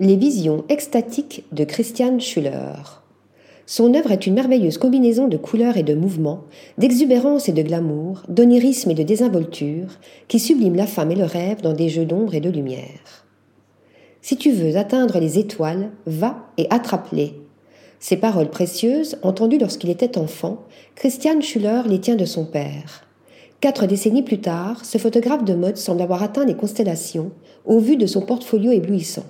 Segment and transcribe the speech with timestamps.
[0.00, 3.02] Les visions extatiques de Christian Schuller.
[3.66, 6.44] Son œuvre est une merveilleuse combinaison de couleurs et de mouvements,
[6.78, 9.88] d'exubérance et de glamour, d'onirisme et de désinvolture,
[10.28, 13.26] qui sublime la femme et le rêve dans des jeux d'ombre et de lumière.
[14.22, 17.34] Si tu veux atteindre les étoiles, va et attrape-les.
[17.98, 20.62] Ces paroles précieuses, entendues lorsqu'il était enfant,
[20.94, 23.04] Christian Schuller les tient de son père.
[23.60, 27.32] Quatre décennies plus tard, ce photographe de mode semble avoir atteint les constellations
[27.64, 29.24] au vu de son portfolio éblouissant.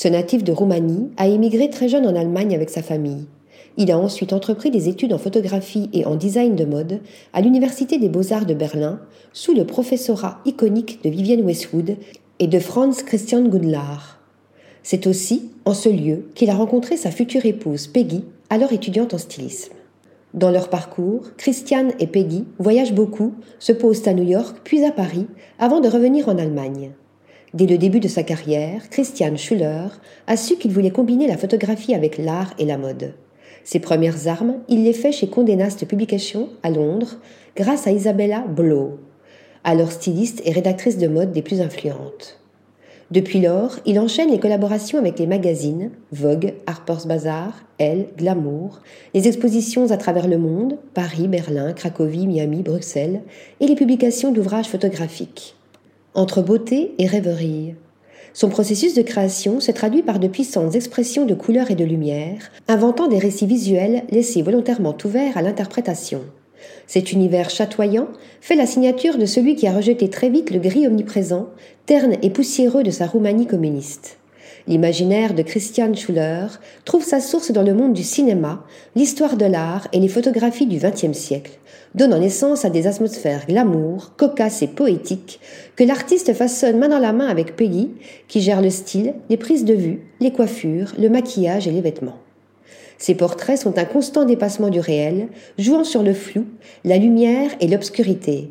[0.00, 3.26] Ce natif de Roumanie a émigré très jeune en Allemagne avec sa famille.
[3.76, 7.00] Il a ensuite entrepris des études en photographie et en design de mode
[7.32, 9.00] à l'Université des Beaux-Arts de Berlin
[9.32, 11.96] sous le professorat iconique de Vivienne Westwood
[12.38, 14.20] et de Franz Christian Gundlach.
[14.84, 19.18] C'est aussi en ce lieu qu'il a rencontré sa future épouse Peggy, alors étudiante en
[19.18, 19.72] stylisme.
[20.32, 24.92] Dans leur parcours, Christian et Peggy voyagent beaucoup, se posent à New York puis à
[24.92, 25.26] Paris
[25.58, 26.92] avant de revenir en Allemagne.
[27.54, 29.88] Dès le début de sa carrière, Christian Schuller
[30.26, 33.14] a su qu'il voulait combiner la photographie avec l'art et la mode.
[33.64, 37.16] Ses premières armes, il les fait chez Condé Nast Publications à Londres,
[37.56, 38.98] grâce à Isabella Blow,
[39.64, 42.38] alors styliste et rédactrice de mode des plus influentes.
[43.10, 48.80] Depuis lors, il enchaîne les collaborations avec les magazines Vogue, Harper's Bazaar, Elle, Glamour,
[49.14, 53.22] les expositions à travers le monde, Paris, Berlin, Cracovie, Miami, Bruxelles,
[53.60, 55.57] et les publications d'ouvrages photographiques
[56.14, 57.74] entre beauté et rêverie.
[58.34, 62.50] Son processus de création se traduit par de puissantes expressions de couleurs et de lumière,
[62.68, 66.22] inventant des récits visuels laissés volontairement ouverts à l'interprétation.
[66.86, 68.08] Cet univers chatoyant
[68.40, 71.48] fait la signature de celui qui a rejeté très vite le gris omniprésent,
[71.86, 74.18] terne et poussiéreux de sa Roumanie communiste.
[74.66, 76.46] L'imaginaire de Christian Schuller
[76.84, 78.64] trouve sa source dans le monde du cinéma,
[78.96, 81.58] l'histoire de l'art et les photographies du XXe siècle,
[81.94, 85.40] donnant naissance à des atmosphères glamour, cocasses et poétiques
[85.76, 87.90] que l'artiste façonne main dans la main avec Peggy,
[88.28, 92.18] qui gère le style, les prises de vue, les coiffures, le maquillage et les vêtements.
[92.98, 96.44] Ses portraits sont un constant dépassement du réel, jouant sur le flou,
[96.84, 98.50] la lumière et l'obscurité.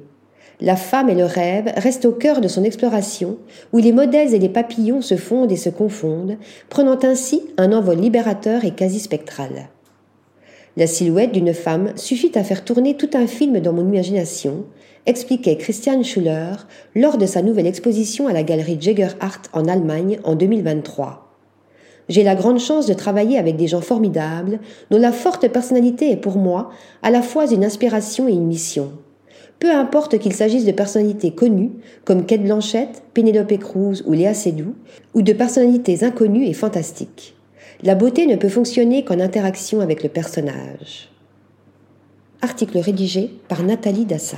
[0.60, 3.38] La femme et le rêve restent au cœur de son exploration,
[3.74, 6.38] où les modèles et les papillons se fondent et se confondent,
[6.70, 9.70] prenant ainsi un envol libérateur et quasi spectral.
[10.76, 14.66] La silhouette d'une femme suffit à faire tourner tout un film dans mon imagination,
[15.06, 16.54] expliquait Christian Schuller
[16.96, 21.36] lors de sa nouvelle exposition à la galerie Jäger Art en Allemagne en 2023.
[22.10, 26.18] J'ai la grande chance de travailler avec des gens formidables dont la forte personnalité est
[26.18, 26.72] pour moi
[27.04, 28.92] à la fois une inspiration et une mission.
[29.60, 31.72] Peu importe qu'il s'agisse de personnalités connues
[32.06, 34.76] comme Kate Blanchett, Penelope Cruz ou Léa Seydoux,
[35.14, 37.36] ou de personnalités inconnues et fantastiques.
[37.84, 41.10] La beauté ne peut fonctionner qu'en interaction avec le personnage.
[42.42, 44.38] Article rédigé par Nathalie Dassa.